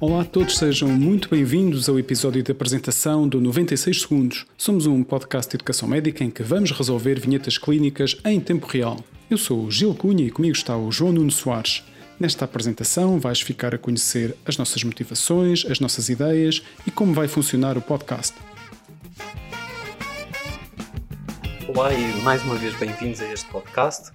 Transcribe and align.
Olá 0.00 0.22
a 0.22 0.24
todos, 0.24 0.58
sejam 0.58 0.88
muito 0.88 1.28
bem-vindos 1.30 1.88
ao 1.88 1.98
episódio 1.98 2.42
de 2.42 2.50
apresentação 2.50 3.28
do 3.28 3.40
96 3.40 4.02
Segundos. 4.02 4.44
Somos 4.58 4.86
um 4.86 5.04
podcast 5.04 5.48
de 5.48 5.56
educação 5.56 5.88
médica 5.88 6.24
em 6.24 6.30
que 6.30 6.42
vamos 6.42 6.72
resolver 6.72 7.20
vinhetas 7.20 7.56
clínicas 7.56 8.16
em 8.24 8.40
tempo 8.40 8.66
real. 8.66 8.98
Eu 9.30 9.38
sou 9.38 9.64
o 9.64 9.70
Gil 9.70 9.94
Cunha 9.94 10.26
e 10.26 10.32
comigo 10.32 10.54
está 10.54 10.76
o 10.76 10.90
João 10.90 11.12
Nuno 11.12 11.30
Soares. 11.30 11.84
Nesta 12.18 12.44
apresentação 12.44 13.20
vais 13.20 13.40
ficar 13.40 13.72
a 13.72 13.78
conhecer 13.78 14.36
as 14.44 14.58
nossas 14.58 14.82
motivações, 14.82 15.64
as 15.64 15.78
nossas 15.78 16.08
ideias 16.08 16.60
e 16.84 16.90
como 16.90 17.14
vai 17.14 17.28
funcionar 17.28 17.78
o 17.78 17.80
podcast. 17.80 18.34
Olá 21.68 21.94
e 21.94 22.20
mais 22.22 22.42
uma 22.42 22.56
vez 22.56 22.74
bem-vindos 22.76 23.20
a 23.20 23.32
este 23.32 23.48
podcast. 23.48 24.12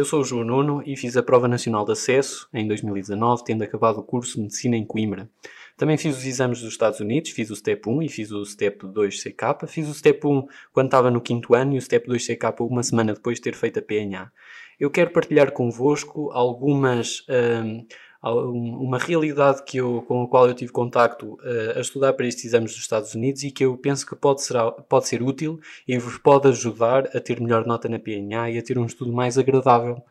Eu 0.00 0.06
sou 0.06 0.22
o 0.22 0.24
João 0.24 0.44
Nuno 0.44 0.82
e 0.86 0.96
fiz 0.96 1.14
a 1.14 1.22
Prova 1.22 1.46
Nacional 1.46 1.84
de 1.84 1.92
Acesso 1.92 2.48
em 2.54 2.66
2019, 2.66 3.44
tendo 3.44 3.62
acabado 3.62 3.98
o 3.98 4.02
curso 4.02 4.36
de 4.36 4.40
Medicina 4.40 4.74
em 4.74 4.82
Coimbra. 4.82 5.28
Também 5.76 5.98
fiz 5.98 6.16
os 6.16 6.24
exames 6.24 6.62
dos 6.62 6.72
Estados 6.72 7.00
Unidos, 7.00 7.32
fiz 7.32 7.50
o 7.50 7.54
Step 7.54 7.86
1 7.86 8.04
e 8.04 8.08
fiz 8.08 8.32
o 8.32 8.42
Step 8.42 8.86
2CK. 8.86 9.68
Fiz 9.68 9.86
o 9.90 9.92
Step 9.92 10.26
1 10.26 10.46
quando 10.72 10.86
estava 10.86 11.10
no 11.10 11.20
quinto 11.20 11.54
ano 11.54 11.74
e 11.74 11.76
o 11.76 11.82
Step 11.82 12.08
2CK 12.08 12.66
uma 12.66 12.82
semana 12.82 13.12
depois 13.12 13.36
de 13.36 13.42
ter 13.42 13.54
feito 13.54 13.78
a 13.78 13.82
PNA. 13.82 14.32
Eu 14.80 14.90
quero 14.90 15.10
partilhar 15.10 15.52
convosco 15.52 16.30
algumas... 16.32 17.22
Hum, 17.28 17.84
uma 18.22 18.98
realidade 18.98 19.62
que 19.64 19.78
eu, 19.78 20.02
com 20.06 20.22
a 20.22 20.28
qual 20.28 20.46
eu 20.46 20.54
tive 20.54 20.70
contacto 20.70 21.34
uh, 21.34 21.78
a 21.78 21.80
estudar 21.80 22.12
para 22.12 22.26
estes 22.26 22.44
exames 22.44 22.72
dos 22.72 22.80
Estados 22.80 23.14
Unidos 23.14 23.42
e 23.42 23.50
que 23.50 23.64
eu 23.64 23.76
penso 23.78 24.06
que 24.06 24.14
pode 24.14 24.42
ser, 24.42 24.56
pode 24.88 25.08
ser 25.08 25.22
útil 25.22 25.58
e 25.88 25.96
vos 25.98 26.18
pode 26.18 26.48
ajudar 26.48 27.06
a 27.16 27.20
ter 27.20 27.40
melhor 27.40 27.66
nota 27.66 27.88
na 27.88 27.98
PNA 27.98 28.50
e 28.50 28.58
a 28.58 28.62
ter 28.62 28.78
um 28.78 28.84
estudo 28.84 29.12
mais 29.12 29.38
agradável. 29.38 30.02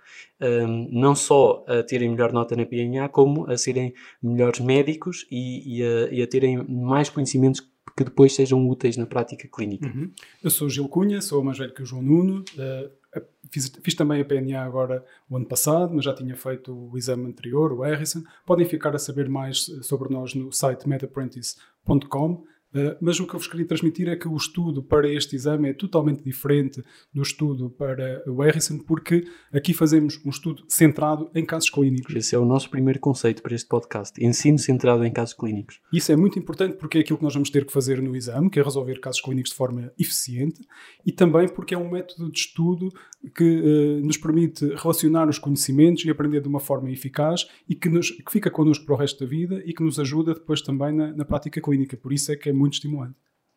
Um, 0.41 0.45
ehm, 0.45 0.89
não 0.91 1.13
só 1.13 1.63
a 1.67 1.83
terem 1.83 2.09
melhor 2.09 2.33
nota 2.33 2.55
na 2.55 2.65
PNA, 2.65 3.09
como 3.09 3.49
a 3.49 3.57
serem 3.57 3.93
melhores 4.23 4.59
médicos 4.59 5.27
e, 5.29 5.79
e, 5.79 5.83
a, 5.83 6.13
e 6.13 6.21
a 6.23 6.27
terem 6.27 6.57
mais 6.67 7.09
conhecimentos 7.09 7.61
que 7.99 8.05
depois 8.05 8.33
sejam 8.33 8.65
úteis 8.65 8.95
na 8.95 9.05
prática 9.05 9.45
clínica. 9.45 9.85
Uhum. 9.85 10.09
Eu 10.41 10.49
sou 10.49 10.69
Gil 10.69 10.87
Cunha, 10.87 11.19
sou 11.19 11.43
mais 11.43 11.57
velho 11.57 11.73
que 11.73 11.83
o 11.83 11.85
João 11.85 12.01
Nuno. 12.01 12.45
Uh, 12.55 13.19
fiz, 13.51 13.69
fiz, 13.83 13.93
também 13.93 14.21
a 14.21 14.25
PNA 14.25 14.63
agora 14.63 15.03
o 15.29 15.35
ano 15.35 15.45
passado, 15.45 15.93
mas 15.93 16.05
já 16.05 16.13
tinha 16.13 16.33
feito 16.33 16.73
o 16.73 16.97
exame 16.97 17.25
anterior, 17.25 17.73
o 17.73 17.81
Harrison. 17.81 18.23
Podem 18.45 18.65
ficar 18.65 18.95
a 18.95 18.97
saber 18.97 19.27
mais 19.27 19.65
sobre 19.81 20.13
nós 20.13 20.33
no 20.33 20.49
site 20.49 20.87
medapprentice.com. 20.87 22.45
Uh, 22.73 22.95
mas 23.01 23.19
o 23.19 23.25
que 23.25 23.33
eu 23.33 23.39
vos 23.39 23.47
queria 23.47 23.65
transmitir 23.65 24.07
é 24.07 24.15
que 24.15 24.27
o 24.27 24.35
estudo 24.35 24.83
para 24.83 25.11
este 25.11 25.35
exame 25.35 25.69
é 25.69 25.73
totalmente 25.73 26.23
diferente 26.23 26.83
do 27.13 27.21
estudo 27.21 27.69
para 27.69 28.23
o 28.27 28.41
Harrison, 28.41 28.77
porque 28.79 29.25
aqui 29.51 29.73
fazemos 29.73 30.19
um 30.23 30.29
estudo 30.29 30.63
centrado 30.67 31.29
em 31.33 31.45
casos 31.45 31.69
clínicos. 31.69 32.15
Esse 32.15 32.35
é 32.35 32.39
o 32.39 32.45
nosso 32.45 32.69
primeiro 32.69 32.99
conceito 32.99 33.41
para 33.41 33.55
este 33.55 33.67
podcast: 33.67 34.23
ensino 34.23 34.59
centrado 34.59 35.03
em 35.03 35.11
casos 35.11 35.33
clínicos. 35.33 35.79
Isso 35.91 36.11
é 36.11 36.15
muito 36.15 36.37
importante 36.37 36.77
porque 36.77 36.99
é 36.99 37.01
aquilo 37.01 37.17
que 37.17 37.23
nós 37.23 37.33
vamos 37.33 37.49
ter 37.49 37.65
que 37.65 37.73
fazer 37.73 38.01
no 38.01 38.15
exame, 38.15 38.49
que 38.49 38.59
é 38.59 38.63
resolver 38.63 38.99
casos 38.99 39.21
clínicos 39.21 39.51
de 39.51 39.57
forma 39.57 39.91
eficiente, 39.97 40.61
e 41.05 41.11
também 41.11 41.47
porque 41.47 41.73
é 41.73 41.77
um 41.77 41.89
método 41.89 42.31
de 42.31 42.39
estudo 42.39 42.89
que 43.35 43.43
uh, 43.43 44.05
nos 44.05 44.17
permite 44.17 44.65
relacionar 44.75 45.27
os 45.27 45.37
conhecimentos 45.37 46.05
e 46.05 46.09
aprender 46.09 46.41
de 46.41 46.47
uma 46.47 46.59
forma 46.59 46.89
eficaz 46.89 47.47
e 47.67 47.75
que, 47.75 47.89
nos, 47.89 48.11
que 48.11 48.31
fica 48.31 48.49
connosco 48.49 48.85
para 48.85 48.95
o 48.95 48.97
resto 48.97 49.19
da 49.23 49.29
vida 49.29 49.61
e 49.65 49.73
que 49.73 49.83
nos 49.83 49.99
ajuda 49.99 50.33
depois 50.33 50.61
também 50.61 50.93
na, 50.93 51.11
na 51.13 51.25
prática 51.25 51.61
clínica. 51.61 51.97
Por 51.97 52.13
isso 52.13 52.31
é 52.31 52.35
que 52.35 52.49
é 52.49 52.53
muito 52.59 52.73
estimulante. 52.73 53.15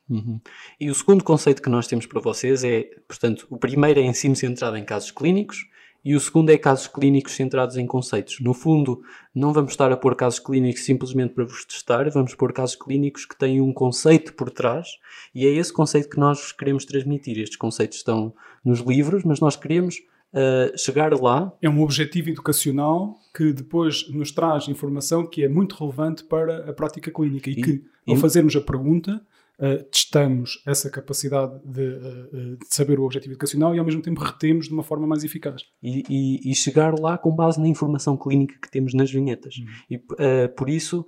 Uhum. 0.09 0.41
E 0.79 0.91
o 0.91 0.95
segundo 0.95 1.25
conceito 1.25 1.63
que 1.63 1.71
nós 1.71 1.87
temos 1.87 2.07
para 2.07 2.21
vocês 2.21 2.65
é, 2.65 2.83
portanto, 3.07 3.47
o 3.51 3.57
primeiro 3.57 4.01
é 4.01 4.03
ensino 4.03 4.37
centrado 4.37 4.77
em 4.77 4.85
casos 4.85 5.11
clínicos 5.11 5.67
e 6.05 6.17
o 6.17 6.21
segundo 6.21 6.51
é 6.51 6.59
casos 6.59 6.89
clínicos 6.89 7.33
centrados 7.33 7.77
em 7.77 7.87
conceitos. 7.87 8.41
No 8.41 8.53
fundo, 8.53 9.03
não 9.35 9.53
vamos 9.53 9.73
estar 9.73 9.93
a 9.93 9.97
pôr 9.97 10.17
casos 10.17 10.41
clínicos 10.41 10.85
simplesmente 10.85 11.33
para 11.33 11.45
vos 11.45 11.65
testar, 11.65 12.11
vamos 12.11 12.35
pôr 12.35 12.53
casos 12.53 12.77
clínicos 12.77 13.25
que 13.25 13.39
têm 13.39 13.61
um 13.61 13.73
conceito 13.73 14.35
por 14.35 14.51
trás 14.51 14.89
e 15.35 15.47
é 15.47 15.51
esse 15.51 15.73
conceito 15.73 16.11
que 16.11 16.19
nós 16.19 16.53
queremos 16.53 16.85
transmitir. 16.85 17.39
Estes 17.39 17.57
conceitos 17.57 17.99
estão 17.99 18.35
nos 18.65 18.81
livros, 18.81 19.23
mas 19.25 19.41
nós 19.41 19.55
queremos 19.57 19.97
uh, 20.33 20.77
chegar 20.79 21.13
lá. 21.21 21.53
É 21.61 21.69
um 21.69 21.83
objetivo 21.83 22.31
educacional 22.31 23.19
que 23.35 23.53
depois 23.53 24.09
nos 24.11 24.31
traz 24.31 24.69
informação 24.69 25.27
que 25.27 25.45
é 25.45 25.49
muito 25.49 25.75
relevante 25.75 26.25
para 26.25 26.71
a 26.71 26.73
prática 26.73 27.11
clínica 27.11 27.49
e, 27.51 27.55
e 27.55 27.63
que, 27.63 27.85
ao 28.07 28.17
fazermos 28.17 28.55
a 28.57 28.61
pergunta, 28.61 29.21
uh, 29.63 29.83
testamos 29.85 30.63
essa 30.67 30.91
capacidade 30.91 31.59
de, 31.65 31.81
uh, 31.81 32.57
de, 32.57 32.67
saber 32.69 32.99
o 32.99 33.05
objetivo 33.05 33.33
educacional 33.33 33.75
e 33.75 33.79
ao 33.79 33.85
mesmo 33.85 34.03
tempo 34.03 34.21
retemos 34.21 34.67
de 34.67 34.73
uma 34.73 34.83
forma 34.83 35.07
mais 35.07 35.23
eficaz. 35.23 35.63
E, 35.83 36.03
e, 36.11 36.51
e 36.51 36.55
chegar 36.55 36.99
lá 36.99 37.17
com 37.17 37.31
base 37.31 37.61
na 37.61 37.69
informação 37.69 38.17
clínica 38.17 38.57
que 38.61 38.71
temos 38.71 38.93
nas 38.93 39.11
vinhetas. 39.11 39.57
Uhum. 39.57 39.67
E 39.91 39.97
uh, 39.97 40.55
por 40.57 40.69
isso 40.69 41.07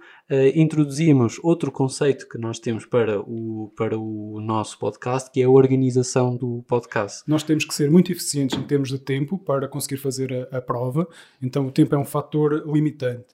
introduzimos 0.55 1.39
outro 1.43 1.71
conceito 1.71 2.27
que 2.27 2.39
nós 2.39 2.59
temos 2.59 2.87
para 2.87 3.21
o, 3.21 3.71
para 3.77 3.99
o 3.99 4.41
nosso 4.41 4.79
podcast, 4.79 5.31
que 5.31 5.43
é 5.43 5.45
a 5.45 5.51
organização 5.51 6.35
do 6.35 6.65
podcast. 6.67 7.23
Nós 7.27 7.43
temos 7.43 7.65
que 7.65 7.75
ser 7.75 7.91
muito 7.91 8.11
eficientes 8.11 8.59
em 8.59 8.63
termos 8.63 8.89
de 8.89 8.99
tempo 8.99 9.39
para 9.39 9.69
conseguir 9.69 9.99
fazer 9.99 10.49
a, 10.51 10.59
a 10.59 10.63
prova, 10.63 11.07
então 11.43 11.67
o 11.67 11.71
tempo 11.71 11.95
é 11.95 11.99
um 11.99 12.05
fator 12.05 12.65
limitante. 12.67 13.27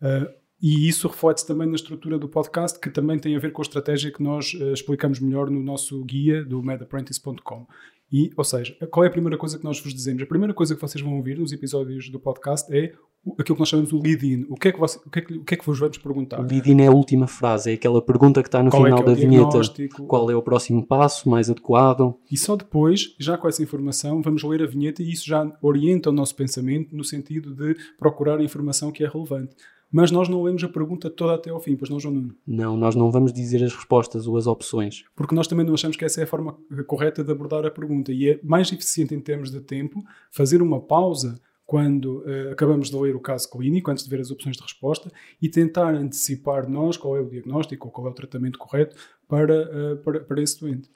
Uh, 0.00 0.28
e 0.60 0.88
isso 0.88 1.06
reflete-se 1.06 1.46
também 1.46 1.68
na 1.68 1.76
estrutura 1.76 2.18
do 2.18 2.28
podcast, 2.28 2.80
que 2.80 2.90
também 2.90 3.18
tem 3.18 3.36
a 3.36 3.38
ver 3.38 3.52
com 3.52 3.62
a 3.62 3.64
estratégia 3.64 4.10
que 4.10 4.22
nós 4.22 4.54
uh, 4.54 4.72
explicamos 4.72 5.20
melhor 5.20 5.48
no 5.50 5.62
nosso 5.62 6.02
guia 6.04 6.44
do 6.44 6.62
medapprentice.com. 6.62 7.66
E, 8.10 8.30
ou 8.36 8.42
seja, 8.42 8.74
qual 8.90 9.04
é 9.04 9.08
a 9.08 9.10
primeira 9.10 9.36
coisa 9.36 9.58
que 9.58 9.64
nós 9.64 9.80
vos 9.80 9.94
dizemos? 9.94 10.22
A 10.22 10.26
primeira 10.26 10.54
coisa 10.54 10.74
que 10.74 10.80
vocês 10.80 11.02
vão 11.02 11.16
ouvir 11.16 11.38
nos 11.38 11.52
episódios 11.52 12.08
do 12.08 12.18
podcast 12.18 12.74
é 12.74 12.92
aquilo 13.38 13.56
que 13.56 13.60
nós 13.60 13.68
chamamos 13.68 13.92
o 13.92 13.98
lead-in. 13.98 14.46
O, 14.48 14.54
que 14.54 14.68
é 14.68 14.72
que 14.72 14.78
você, 14.78 14.98
o, 15.04 15.10
que 15.10 15.18
é 15.18 15.22
que, 15.22 15.34
o 15.34 15.44
que 15.44 15.54
é 15.54 15.56
que 15.56 15.66
vos 15.66 15.78
vamos 15.78 15.98
perguntar? 15.98 16.40
O 16.40 16.42
lead-in 16.42 16.80
é 16.82 16.86
a 16.86 16.92
última 16.92 17.26
frase, 17.26 17.70
é 17.70 17.74
aquela 17.74 18.00
pergunta 18.00 18.42
que 18.42 18.48
está 18.48 18.62
no 18.62 18.70
qual 18.70 18.86
é 18.86 18.90
final 18.90 18.98
é 19.00 19.02
é 19.02 19.04
da 19.04 19.14
vinheta. 19.14 19.60
Qual 20.06 20.30
é 20.30 20.36
o 20.36 20.42
próximo 20.42 20.86
passo 20.86 21.28
mais 21.28 21.50
adequado? 21.50 22.14
E 22.30 22.36
só 22.36 22.56
depois, 22.56 23.14
já 23.18 23.36
com 23.36 23.48
essa 23.48 23.62
informação, 23.62 24.22
vamos 24.22 24.42
ler 24.42 24.62
a 24.62 24.66
vinheta 24.66 25.02
e 25.02 25.10
isso 25.10 25.26
já 25.26 25.50
orienta 25.62 26.10
o 26.10 26.12
nosso 26.12 26.34
pensamento 26.34 26.94
no 26.94 27.04
sentido 27.04 27.54
de 27.54 27.76
procurar 27.98 28.38
a 28.38 28.42
informação 28.42 28.90
que 28.90 29.04
é 29.04 29.08
relevante 29.08 29.56
mas 29.90 30.10
nós 30.10 30.28
não 30.28 30.42
lemos 30.42 30.62
a 30.62 30.68
pergunta 30.68 31.08
toda 31.08 31.34
até 31.34 31.50
ao 31.50 31.60
fim, 31.60 31.74
pois 31.74 31.90
não, 31.90 31.98
João 31.98 32.14
Nuno? 32.14 32.34
Não, 32.46 32.76
nós 32.76 32.94
não 32.94 33.10
vamos 33.10 33.32
dizer 33.32 33.64
as 33.64 33.74
respostas 33.74 34.26
ou 34.26 34.36
as 34.36 34.46
opções. 34.46 35.04
Porque 35.16 35.34
nós 35.34 35.48
também 35.48 35.64
não 35.64 35.74
achamos 35.74 35.96
que 35.96 36.04
essa 36.04 36.20
é 36.20 36.24
a 36.24 36.26
forma 36.26 36.58
correta 36.86 37.24
de 37.24 37.32
abordar 37.32 37.64
a 37.64 37.70
pergunta 37.70 38.12
e 38.12 38.28
é 38.28 38.40
mais 38.42 38.70
eficiente 38.70 39.14
em 39.14 39.20
termos 39.20 39.50
de 39.50 39.60
tempo 39.60 40.04
fazer 40.30 40.60
uma 40.60 40.80
pausa 40.80 41.40
quando 41.68 42.20
uh, 42.20 42.50
acabamos 42.50 42.88
de 42.88 42.96
ler 42.96 43.14
o 43.14 43.20
caso 43.20 43.46
clínico, 43.50 43.90
antes 43.90 44.02
de 44.02 44.08
ver 44.08 44.22
as 44.22 44.30
opções 44.30 44.56
de 44.56 44.62
resposta, 44.62 45.12
e 45.40 45.50
tentar 45.50 45.94
antecipar 45.94 46.66
nós 46.66 46.96
qual 46.96 47.14
é 47.14 47.20
o 47.20 47.28
diagnóstico 47.28 47.88
ou 47.88 47.92
qual 47.92 48.06
é 48.06 48.10
o 48.10 48.14
tratamento 48.14 48.58
correto 48.58 48.96
para, 49.28 49.68
uh, 49.92 49.96
para, 49.98 50.20
para 50.20 50.42
esse 50.42 50.58
doente. 50.58 50.90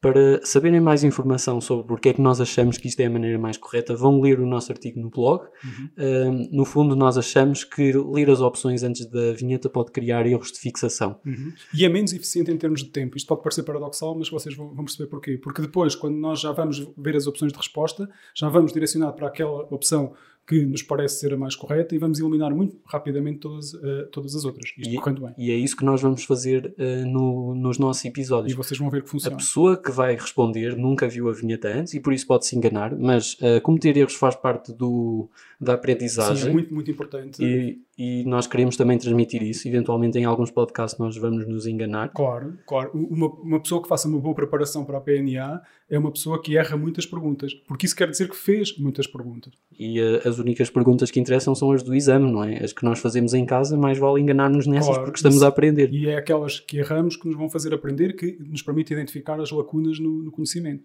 Para 0.00 0.44
saberem 0.44 0.80
mais 0.80 1.04
informação 1.04 1.60
sobre 1.60 1.86
porque 1.86 2.08
é 2.08 2.12
que 2.14 2.22
nós 2.22 2.40
achamos 2.40 2.78
que 2.78 2.88
isto 2.88 3.00
é 3.00 3.06
a 3.06 3.10
maneira 3.10 3.38
mais 3.38 3.56
correta, 3.56 3.94
vão 3.94 4.20
ler 4.20 4.40
o 4.40 4.46
nosso 4.46 4.72
artigo 4.72 4.98
no 4.98 5.10
blog. 5.10 5.44
Uhum. 5.62 6.48
no 6.50 6.64
fundo, 6.64 6.96
nós 6.96 7.18
achamos 7.18 7.64
que 7.64 7.92
ler 7.92 8.30
as 8.30 8.40
opções 8.40 8.82
antes 8.82 9.04
da 9.06 9.32
vinheta 9.32 9.68
pode 9.68 9.92
criar 9.92 10.26
erros 10.26 10.52
de 10.52 10.58
fixação. 10.58 11.20
Uhum. 11.24 11.52
E 11.74 11.84
é 11.84 11.88
menos 11.88 12.12
eficiente 12.12 12.50
em 12.50 12.56
termos 12.56 12.82
de 12.82 12.90
tempo. 12.90 13.16
Isto 13.16 13.26
pode 13.26 13.42
parecer 13.42 13.62
paradoxal, 13.62 14.16
mas 14.16 14.30
vocês 14.30 14.56
vão, 14.56 14.74
vão 14.74 14.84
perceber 14.84 15.08
porquê. 15.08 15.38
Porque 15.38 15.62
depois, 15.62 15.94
quando 15.94 16.16
nós 16.16 16.40
já 16.40 16.52
vamos 16.52 16.86
ver 16.96 17.16
as 17.16 17.26
opções 17.26 17.52
de 17.52 17.58
resposta, 17.58 18.08
já 18.34 18.48
vamos 18.48 18.72
direcionar 18.72 19.12
para 19.12 19.28
aquela 19.28 19.62
opção 19.70 20.14
que 20.46 20.64
nos 20.64 20.82
parece 20.82 21.20
ser 21.20 21.32
a 21.32 21.36
mais 21.36 21.54
correta 21.54 21.94
e 21.94 21.98
vamos 21.98 22.18
eliminar 22.18 22.52
muito 22.54 22.76
rapidamente 22.84 23.38
todas, 23.38 23.72
uh, 23.74 24.06
todas 24.10 24.34
as 24.34 24.44
outras. 24.44 24.72
Isto 24.76 24.90
e, 24.90 24.96
correndo 24.96 25.22
bem. 25.22 25.34
E 25.38 25.50
é 25.50 25.54
isso 25.54 25.76
que 25.76 25.84
nós 25.84 26.02
vamos 26.02 26.24
fazer 26.24 26.74
uh, 26.76 27.06
no, 27.06 27.54
nos 27.54 27.78
nossos 27.78 28.04
episódios. 28.04 28.52
E 28.52 28.56
vocês 28.56 28.78
vão 28.78 28.90
ver 28.90 29.02
que 29.02 29.08
funciona. 29.08 29.36
A 29.36 29.38
pessoa 29.38 29.76
que 29.76 29.90
vai 29.90 30.14
responder 30.14 30.76
nunca 30.76 31.08
viu 31.08 31.28
a 31.28 31.32
vinheta 31.32 31.68
antes 31.68 31.94
e 31.94 32.00
por 32.00 32.12
isso 32.12 32.26
pode 32.26 32.46
se 32.46 32.56
enganar, 32.56 32.96
mas 32.96 33.34
uh, 33.34 33.60
cometer 33.62 33.96
erros 33.96 34.14
faz 34.14 34.34
parte 34.34 34.72
do, 34.72 35.28
da 35.60 35.74
aprendizagem. 35.74 36.44
Sim, 36.44 36.48
é 36.48 36.52
muito, 36.52 36.74
muito 36.74 36.90
importante. 36.90 37.42
E, 37.42 37.80
e 38.02 38.24
nós 38.24 38.46
queremos 38.46 38.78
também 38.78 38.96
transmitir 38.96 39.42
isso. 39.42 39.68
Eventualmente, 39.68 40.18
em 40.18 40.24
alguns 40.24 40.50
podcasts, 40.50 40.98
nós 40.98 41.18
vamos 41.18 41.46
nos 41.46 41.66
enganar. 41.66 42.08
Claro, 42.08 42.58
claro. 42.66 42.90
Uma, 42.94 43.26
uma 43.26 43.60
pessoa 43.60 43.82
que 43.82 43.88
faça 43.88 44.08
uma 44.08 44.18
boa 44.18 44.34
preparação 44.34 44.86
para 44.86 44.96
a 44.96 45.00
PNA 45.02 45.60
é 45.86 45.98
uma 45.98 46.10
pessoa 46.10 46.40
que 46.40 46.56
erra 46.56 46.78
muitas 46.78 47.04
perguntas, 47.04 47.52
porque 47.68 47.84
isso 47.84 47.94
quer 47.94 48.08
dizer 48.08 48.30
que 48.30 48.36
fez 48.36 48.78
muitas 48.78 49.06
perguntas. 49.06 49.52
E 49.78 50.00
uh, 50.00 50.26
as 50.26 50.38
únicas 50.38 50.70
perguntas 50.70 51.10
que 51.10 51.20
interessam 51.20 51.54
são 51.54 51.72
as 51.72 51.82
do 51.82 51.94
exame, 51.94 52.32
não 52.32 52.42
é? 52.42 52.64
As 52.64 52.72
que 52.72 52.86
nós 52.86 52.98
fazemos 53.00 53.34
em 53.34 53.44
casa, 53.44 53.76
mais 53.76 53.98
vale 53.98 54.18
enganar-nos 54.22 54.66
nessas 54.66 54.86
claro, 54.86 55.04
porque 55.04 55.18
estamos 55.18 55.36
isso, 55.36 55.44
a 55.44 55.48
aprender. 55.48 55.92
E 55.92 56.08
é 56.08 56.16
aquelas 56.16 56.58
que 56.58 56.78
erramos 56.78 57.18
que 57.18 57.28
nos 57.28 57.36
vão 57.36 57.50
fazer 57.50 57.74
aprender, 57.74 58.16
que 58.16 58.38
nos 58.40 58.62
permite 58.62 58.94
identificar 58.94 59.38
as 59.38 59.50
lacunas 59.50 60.00
no, 60.00 60.22
no 60.22 60.30
conhecimento 60.30 60.84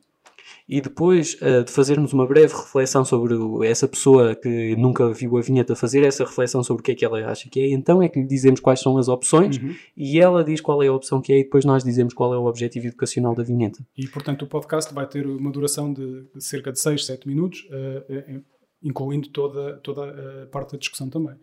e 0.68 0.82
depois 0.82 1.36
uh, 1.36 1.64
de 1.64 1.72
fazermos 1.72 2.14
uma 2.14 2.26
breve 2.26 2.54
reflexão 2.54 3.06
sobre 3.06 3.36
essa 3.68 3.88
pessoa 3.88 4.36
que 4.36 4.76
nunca 4.76 5.12
viu 5.12 5.38
a 5.38 5.42
vinheta 5.42 5.76
fazer 5.76 6.04
essa 6.04 6.24
reflexão 6.24 6.64
sobre 6.64 6.82
o 6.82 6.84
que 6.84 6.92
é 6.92 6.96
que 6.96 7.06
ela 7.06 7.20
acha 7.30 7.50
que 7.50 7.60
é, 7.60 7.70
então 7.70 8.02
é 8.02 8.10
que 8.10 8.20
lhe 8.20 8.28
dizemos 8.28 8.60
quais 8.60 8.80
são 8.80 8.98
as 8.98 9.08
opções 9.08 9.58
uhum. 9.58 9.76
e 9.96 10.20
ela 10.20 10.44
diz 10.44 10.62
qual 10.62 10.82
é 10.82 10.88
a 10.88 10.94
opção 10.94 11.22
que 11.22 11.34
é 11.34 11.40
e 11.40 11.44
depois 11.44 11.66
nós 11.66 11.84
dizemos 11.84 12.14
qual 12.14 12.34
é 12.34 12.38
o 12.38 12.46
objetivo 12.46 12.88
educacional 12.88 13.36
da 13.36 13.44
vinheta. 13.44 13.86
E 13.98 14.08
portanto 14.08 14.44
o 14.44 14.48
podcast 14.48 14.94
vai 14.94 15.08
ter 15.08 15.26
uma 15.26 15.52
duração 15.52 15.94
de 15.94 16.26
cerca 16.40 16.72
de 16.72 16.80
6, 16.80 17.06
7 17.06 17.28
minutos, 17.28 17.68
uh, 17.70 18.44
incluindo 18.84 19.30
toda, 19.30 19.78
toda 19.78 20.44
a 20.44 20.48
parte 20.48 20.74
da 20.74 20.78
discussão 20.78 21.10
também. 21.10 21.36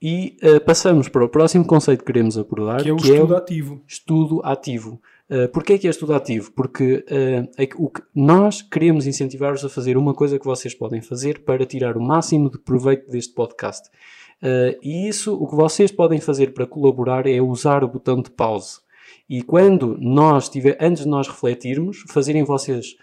E 0.00 0.36
uh, 0.42 0.60
passamos 0.62 1.08
para 1.08 1.24
o 1.24 1.28
próximo 1.28 1.64
conceito 1.64 2.00
que 2.00 2.06
queremos 2.06 2.36
abordar, 2.36 2.82
que 2.82 2.88
é 2.90 2.92
o 2.92 2.96
que 2.96 3.04
estudo 3.04 3.32
é 3.32 3.36
o 3.36 3.38
ativo. 3.38 3.82
estudo 3.86 4.40
ativo. 4.44 5.00
Uh, 5.28 5.48
Porquê 5.48 5.72
é 5.72 5.78
que 5.78 5.86
é 5.86 5.90
estudo 5.90 6.14
ativo? 6.14 6.52
Porque 6.52 7.04
uh, 7.10 7.50
é 7.56 7.66
que 7.66 7.76
o 7.76 7.88
que 7.90 8.00
nós 8.14 8.62
queremos 8.62 9.06
incentivar-vos 9.06 9.64
a 9.64 9.68
fazer 9.68 9.96
uma 9.96 10.14
coisa 10.14 10.38
que 10.38 10.44
vocês 10.44 10.74
podem 10.74 11.00
fazer 11.00 11.44
para 11.44 11.66
tirar 11.66 11.96
o 11.96 12.00
máximo 12.00 12.48
de 12.50 12.58
proveito 12.58 13.10
deste 13.10 13.34
podcast. 13.34 13.88
Uh, 14.40 14.78
e 14.82 15.08
isso, 15.08 15.34
o 15.34 15.48
que 15.48 15.56
vocês 15.56 15.90
podem 15.90 16.20
fazer 16.20 16.54
para 16.54 16.66
colaborar 16.66 17.26
é 17.26 17.40
usar 17.40 17.82
o 17.82 17.88
botão 17.88 18.22
de 18.22 18.30
pause. 18.30 18.78
E 19.28 19.42
quando 19.42 19.96
nós 19.98 20.48
tiver, 20.48 20.76
antes 20.80 21.02
de 21.02 21.08
nós 21.08 21.26
refletirmos, 21.26 22.04
fazerem 22.08 22.44
vocês 22.44 22.94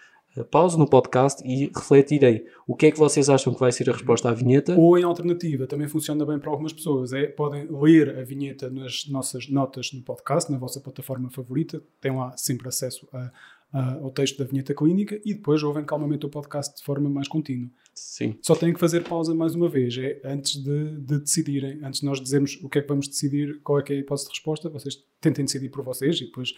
pause 0.50 0.78
no 0.78 0.88
podcast 0.88 1.44
e 1.46 1.72
refletirem 1.76 2.46
o 2.66 2.76
que 2.76 2.88
é 2.88 2.92
que 2.92 2.98
vocês 2.98 3.30
acham 3.30 3.54
que 3.54 3.60
vai 3.60 3.72
ser 3.72 3.90
a 3.90 3.94
resposta 3.94 4.30
à 4.30 4.34
vinheta. 4.34 4.76
Ou 4.76 4.98
em 4.98 5.04
alternativa, 5.04 5.68
também 5.68 5.88
funciona 5.88 6.26
bem 6.26 6.40
para 6.40 6.50
algumas 6.50 6.74
pessoas. 6.74 7.14
É, 7.14 7.28
podem 7.28 7.68
ler 7.70 8.18
a 8.18 8.24
vinheta 8.24 8.70
nas 8.70 9.08
nossas 9.08 9.48
notas 9.50 9.92
no 9.94 10.02
podcast, 10.02 10.52
na 10.52 10.58
vossa 10.58 10.80
plataforma 10.80 11.30
favorita, 11.30 11.84
têm 12.02 12.16
lá 12.16 12.36
sempre 12.38 12.68
acesso 12.68 13.08
a, 13.14 13.32
a, 13.74 13.94
ao 13.96 14.12
texto 14.12 14.38
da 14.38 14.46
vinheta 14.46 14.74
clínica 14.74 15.20
e 15.26 15.34
depois 15.34 15.62
ouvem 15.62 15.84
calmamente 15.84 16.26
o 16.26 16.30
podcast 16.30 16.78
de 16.78 16.84
forma 16.84 17.10
mais 17.10 17.28
contínua. 17.28 17.70
Sim. 17.94 18.36
Só 18.42 18.56
têm 18.56 18.74
que 18.74 18.80
fazer 18.80 19.04
pausa 19.04 19.36
mais 19.36 19.54
uma 19.54 19.70
vez, 19.70 19.96
é 19.98 20.20
antes 20.24 20.56
de, 20.56 21.00
de 21.00 21.20
decidirem, 21.20 21.80
antes 21.84 22.00
de 22.00 22.06
nós 22.06 22.20
dizermos 22.20 22.60
o 22.64 22.70
que 22.70 22.80
é 22.80 22.82
que 22.82 22.88
vamos 22.88 23.08
decidir, 23.08 23.60
qual 23.62 23.80
é 23.80 23.84
que 23.84 23.94
é 23.94 23.98
a 23.98 24.00
hipótese 24.00 24.28
de 24.28 24.34
resposta, 24.34 24.70
vocês 24.70 24.98
tentem 25.22 25.46
decidir 25.46 25.70
por 25.70 25.84
vocês 25.84 26.20
e 26.20 26.26
depois 26.26 26.54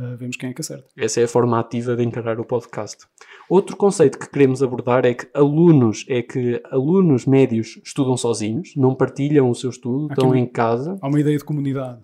uh, 0.00 0.16
vemos 0.16 0.36
quem 0.36 0.50
é 0.50 0.52
que 0.52 0.60
acerta. 0.60 0.86
Essa 0.96 1.20
é 1.20 1.24
a 1.24 1.28
forma 1.28 1.58
ativa 1.58 1.94
de 1.94 2.02
encarar 2.02 2.40
o 2.40 2.44
podcast. 2.44 3.06
Outro 3.48 3.76
conceito 3.76 4.18
que 4.18 4.30
queremos 4.30 4.62
abordar 4.62 5.04
é 5.04 5.14
que 5.14 5.28
alunos, 5.34 6.04
é 6.08 6.22
que 6.22 6.62
alunos 6.70 7.26
médios 7.26 7.80
estudam 7.84 8.16
sozinhos, 8.16 8.74
não 8.76 8.94
partilham 8.94 9.50
o 9.50 9.54
seu 9.54 9.70
estudo, 9.70 10.08
estão 10.10 10.34
em 10.34 10.46
casa. 10.46 10.96
Há 11.00 11.08
uma 11.08 11.20
ideia 11.20 11.36
de 11.36 11.44
comunidade. 11.44 12.00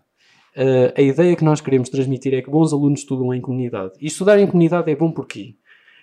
Uh, 0.56 0.92
a 0.96 1.02
ideia 1.02 1.36
que 1.36 1.44
nós 1.44 1.60
queremos 1.60 1.88
transmitir 1.88 2.32
é 2.32 2.40
que 2.40 2.50
bons 2.50 2.72
alunos 2.72 3.00
estudam 3.00 3.32
em 3.34 3.40
comunidade. 3.40 3.92
E 4.00 4.06
estudar 4.06 4.38
em 4.38 4.46
comunidade 4.46 4.90
é 4.90 4.96
bom 4.96 5.12
porquê? 5.12 5.56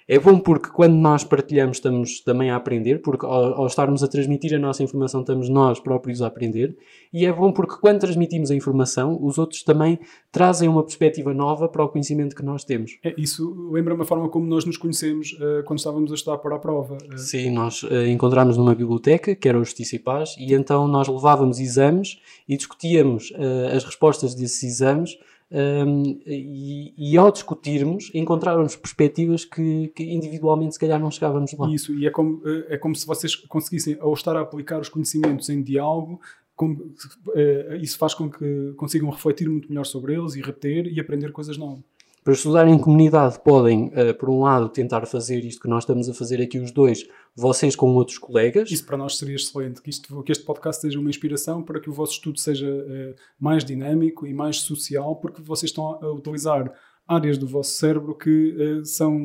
É 0.08 0.20
bom 0.20 0.40
porque 0.40 0.70
quando 0.70 0.96
nós 0.96 1.24
partilhamos 1.24 1.78
estamos 1.78 2.20
também 2.22 2.50
a 2.50 2.56
aprender, 2.56 3.02
porque 3.02 3.26
ao, 3.26 3.62
ao 3.62 3.68
estarmos 3.68 4.04
a 4.04 4.08
transmitir 4.08 4.54
a 4.54 4.60
nossa 4.60 4.84
informação 4.84 5.22
estamos 5.22 5.50
nós 5.50 5.80
próprios 5.80 6.22
a 6.22 6.28
aprender. 6.28 6.76
E 7.12 7.26
é 7.26 7.32
bom 7.32 7.52
porque 7.52 7.76
quando 7.80 8.00
transmitimos 8.00 8.52
a 8.52 8.56
informação, 8.56 9.18
os 9.22 9.38
outros 9.38 9.64
também 9.64 10.00
trazem 10.32 10.68
uma 10.68 10.84
perspectiva 10.84 11.34
nova 11.34 11.68
para 11.68 11.84
o 11.84 11.90
conhecimento 11.90 12.36
que 12.36 12.44
nós 12.44 12.64
temos. 12.64 12.98
É, 13.04 13.14
isso 13.18 13.70
lembra-me 13.72 14.02
a 14.02 14.06
forma 14.06 14.28
como 14.30 14.46
nós 14.46 14.66
nos 14.66 14.78
conhecemos 14.78 15.34
uh, 15.34 15.64
quando 15.66 15.80
estávamos 15.80 16.12
a 16.12 16.16
estudar 16.16 16.38
para 16.40 16.56
a 16.56 16.60
prova. 16.60 16.98
Uh, 17.12 17.18
Sim, 17.18 17.52
nós 17.52 17.84
uh, 17.84 18.06
encontramos 18.08 18.58
numa 18.58 18.76
biblioteca, 18.76 19.36
que 19.36 19.48
era 19.48 19.58
o 19.58 19.64
Justiça 19.64 19.96
e 19.96 20.00
Paz, 20.00 20.36
e 20.38 20.54
então 20.54 20.88
nós 20.88 21.08
levávamos 21.08 21.60
exames 21.60 22.20
e 22.48 22.58
discutíamos 22.58 23.32
uh, 23.32 23.76
as 23.76 23.84
respostas 23.84 24.36
desses 24.36 24.64
exames. 24.64 25.18
Um, 25.56 26.20
e, 26.26 26.94
e 26.98 27.16
ao 27.16 27.32
discutirmos, 27.32 28.10
encontrávamos 28.12 28.76
perspectivas 28.76 29.46
que, 29.46 29.90
que 29.90 30.04
individualmente 30.04 30.74
se 30.74 30.80
calhar 30.80 31.00
não 31.00 31.12
chegávamos 31.12 31.54
lá. 31.54 31.70
Isso, 31.70 31.94
e 31.94 32.08
é 32.08 32.10
como, 32.10 32.38
uh, 32.38 32.66
é 32.70 32.78
como 32.78 32.96
se 32.96 33.06
vocês 33.06 33.36
conseguissem, 33.36 33.96
ao 34.00 34.12
estar 34.14 34.36
a 34.36 34.42
aplicar 34.42 34.82
os 34.82 34.90
conhecimentos 34.90 35.50
em 35.50 35.62
diálogo, 35.62 36.20
como, 36.56 36.82
uh, 36.82 37.76
isso 37.80 38.00
faz 38.00 38.16
com 38.16 38.32
que 38.32 38.74
consigam 38.78 39.12
refletir 39.12 39.48
muito 39.48 39.70
melhor 39.70 39.86
sobre 39.86 40.16
eles 40.16 40.34
e 40.34 40.42
reter 40.42 40.88
e 40.88 41.00
aprender 41.00 41.32
coisas 41.32 41.56
novas. 41.56 41.84
Para 42.24 42.34
estudar 42.34 42.68
em 42.70 42.78
comunidade, 42.78 43.38
podem, 43.44 43.88
uh, 43.88 44.14
por 44.18 44.30
um 44.30 44.44
lado, 44.44 44.70
tentar 44.70 45.06
fazer 45.06 45.44
isto 45.44 45.62
que 45.62 45.68
nós 45.68 45.84
estamos 45.84 46.08
a 46.08 46.14
fazer 46.14 46.42
aqui 46.42 46.58
os 46.58 46.72
dois, 46.72 47.06
vocês 47.36 47.76
com 47.76 47.94
outros 47.96 48.18
colegas. 48.18 48.72
Isso 48.72 48.86
para 48.86 48.96
nós 48.96 49.18
seria 49.18 49.36
excelente, 49.36 49.82
que, 49.82 49.90
isto, 49.90 50.24
que 50.24 50.32
este 50.32 50.46
podcast 50.46 50.82
seja 50.82 51.00
uma 51.00 51.10
inspiração 51.10 51.62
para 51.62 51.82
que 51.82 51.90
o 51.90 51.94
vosso 51.94 52.14
estudo 52.14 52.40
seja 52.40 52.66
uh, 52.66 53.14
mais 53.38 53.66
dinâmico 53.66 54.26
e 54.26 54.34
mais 54.34 54.62
social, 54.62 55.18
porque 55.18 55.42
vocês 55.42 55.70
estão 55.70 56.00
a 56.02 56.12
utilizar 56.14 56.74
áreas 57.08 57.38
do 57.38 57.46
vosso 57.46 57.72
cérebro 57.72 58.18
que 58.18 58.56
uh, 58.56 58.86
são 58.86 59.18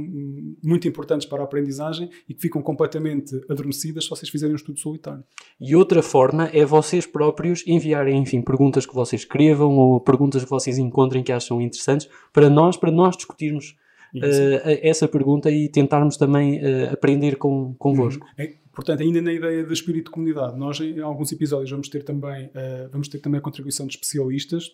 muito 0.63 0.89
importantes 0.89 1.27
para 1.27 1.43
a 1.43 1.45
aprendizagem 1.45 2.11
e 2.29 2.35
que 2.35 2.41
ficam 2.41 2.61
completamente 2.61 3.41
adormecidas 3.49 4.05
se 4.05 4.11
vocês 4.11 4.29
fizerem 4.29 4.53
um 4.53 4.57
estudo 4.57 4.79
solitário. 4.79 5.23
E 5.61 5.75
outra 5.77 6.03
forma 6.03 6.51
é 6.53 6.65
vocês 6.65 7.07
próprios 7.07 7.65
enviarem, 7.67 8.21
enfim, 8.21 8.43
perguntas 8.43 8.85
que 8.85 8.95
vocês 8.95 9.23
escrevam 9.23 9.77
ou 9.77 10.01
perguntas 10.01 10.45
que 10.45 10.51
vocês 10.51 10.79
encontrem 10.79 11.23
que 11.23 11.33
acham 11.33 11.61
interessantes 11.61 12.09
para 12.33 12.51
nós, 12.51 12.77
para 12.77 12.91
nós 12.91 13.17
discutirmos 13.17 13.77
uh, 14.15 14.79
essa 14.83 15.07
pergunta 15.07 15.51
e 15.51 15.69
tentarmos 15.69 16.17
também 16.17 16.59
uh, 16.59 16.93
aprender 16.93 17.37
com, 17.37 17.75
convosco. 17.75 18.25
Uhum. 18.27 18.45
É, 18.45 18.55
portanto, 18.73 19.03
ainda 19.03 19.21
na 19.21 19.33
ideia 19.33 19.65
de 19.65 19.73
espírito 19.73 20.07
de 20.07 20.11
comunidade, 20.11 20.59
nós 20.59 20.81
em 20.81 21.01
alguns 21.01 21.33
episódios 21.33 21.71
vamos 21.71 21.89
ter 21.89 22.03
também, 22.03 22.47
uh, 22.47 22.89
vamos 22.91 23.09
ter 23.09 23.19
também 23.19 23.39
a 23.39 23.43
contribuição 23.43 23.87
de 23.87 23.95
especialistas 23.95 24.69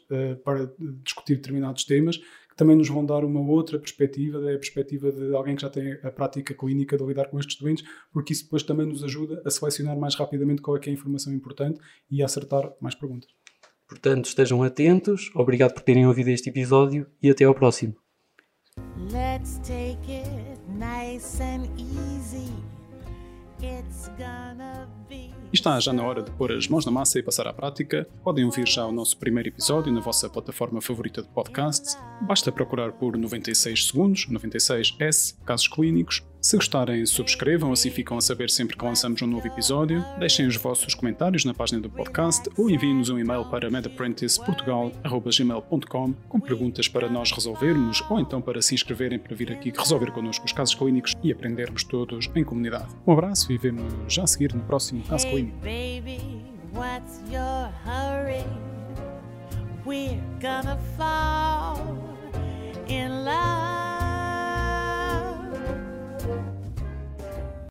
para 0.45 0.71
discutir 1.03 1.37
determinados 1.37 1.85
temas 1.85 2.21
que 2.55 2.59
também 2.59 2.77
nos 2.77 2.89
vão 2.89 3.05
dar 3.05 3.25
uma 3.25 3.41
outra 3.41 3.81
perspectiva, 3.81 4.41
da 4.41 4.47
perspectiva 4.53 5.11
de 5.11 5.35
alguém 5.35 5.57
que 5.57 5.63
já 5.63 5.69
tem 5.69 5.99
a 6.05 6.11
prática 6.11 6.55
clínica 6.55 6.97
de 6.97 7.05
lidar 7.05 7.29
com 7.29 7.39
estes 7.39 7.59
doentes, 7.59 7.85
porque 8.13 8.33
isso 8.33 8.45
depois 8.45 8.63
também 8.63 8.87
nos 8.87 9.03
ajuda 9.03 9.43
a 9.45 9.51
selecionar 9.51 9.99
mais 9.99 10.15
rapidamente 10.15 10.63
qual 10.63 10.77
é, 10.77 10.81
que 10.81 10.89
é 10.89 10.93
a 10.93 10.95
informação 10.95 11.33
importante 11.33 11.81
e 12.09 12.23
a 12.23 12.27
acertar 12.27 12.73
mais 12.81 12.95
perguntas. 12.95 13.29
Portanto, 13.89 14.27
estejam 14.27 14.63
atentos, 14.63 15.33
obrigado 15.35 15.75
por 15.75 15.83
terem 15.83 16.07
ouvido 16.07 16.29
este 16.29 16.49
episódio 16.49 17.07
e 17.21 17.29
até 17.29 17.45
ao 17.45 17.55
próximo. 17.55 17.97
Let's 19.11 19.59
take 19.59 20.11
it 20.11 20.61
nice 20.79 21.43
and 21.43 21.69
easy. 21.77 22.74
Está 25.53 25.79
já 25.79 25.93
na 25.93 26.03
hora 26.03 26.23
de 26.23 26.31
pôr 26.33 26.51
as 26.53 26.67
mãos 26.67 26.85
na 26.85 26.91
massa 26.91 27.19
e 27.19 27.23
passar 27.23 27.47
à 27.47 27.53
prática. 27.53 28.09
Podem 28.25 28.45
ouvir 28.45 28.67
já 28.67 28.85
o 28.85 28.93
nosso 28.93 29.17
primeiro 29.17 29.51
episódio 29.51 29.93
na 29.93 30.01
vossa 30.01 30.29
plataforma 30.29 30.81
favorita 30.81 31.23
de 31.23 31.29
podcasts. 31.29 31.97
Basta 32.23 32.51
procurar 32.51 32.93
por 32.93 33.17
96 33.17 33.87
segundos, 33.87 34.27
96S, 34.29 35.37
casos 35.45 35.69
clínicos. 35.69 36.23
Se 36.45 36.57
gostarem, 36.59 37.07
subscrevam, 37.07 37.73
assim 37.73 37.89
ficam 37.89 38.19
a 38.19 38.21
saber 38.21 38.51
sempre 38.51 38.77
que 38.77 38.85
lançamos 38.85 39.23
um 39.23 39.27
novo 39.27 39.47
episódio. 39.47 40.05
Deixem 40.19 40.47
os 40.47 40.57
vossos 40.57 40.95
comentários 40.95 41.47
na 41.47 41.55
página 41.55 41.81
do 41.81 41.89
podcast 41.89 42.51
ou 42.59 42.69
enviem-nos 42.69 43.09
um 43.09 43.19
e-mail 43.19 43.47
para 43.47 43.71
medapprenticeportugal.gmail.com 43.71 46.13
com 46.29 46.41
perguntas 46.41 46.87
para 46.87 47.09
nós 47.09 47.33
resolvermos 47.33 48.05
ou 48.11 48.21
então 48.21 48.43
para 48.43 48.61
se 48.61 48.75
inscreverem 48.75 49.19
para 49.19 49.35
vir 49.35 49.53
aqui 49.53 49.73
resolver 49.75 50.11
connosco 50.11 50.45
os 50.45 50.53
casos 50.53 50.75
clínicos 50.75 51.15
e 51.23 51.33
aprendermos 51.33 51.83
todos 51.83 52.31
em 52.37 52.45
comunidade. 52.45 52.95
Um 53.07 53.15
abraço 53.15 53.51
e 53.51 53.57
vemos 53.57 53.91
já 54.07 54.25
a 54.25 54.27
seguir 54.27 54.53
no 54.53 54.61
próximo 54.65 55.03
caso 55.05 55.27
clínico. 55.27 55.67
Hey, 55.67 56.03
baby? 56.03 56.45
We're 59.87 60.19
gonna 60.41 60.79
fall 60.97 62.14